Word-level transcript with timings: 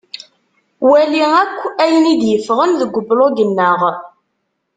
Wali 0.89 1.21
akk 1.41 1.59
ayen 1.83 2.05
i 2.13 2.15
d-yeffɣen 2.21 2.71
deg 2.81 2.91
ublug-nneɣ. 2.99 3.79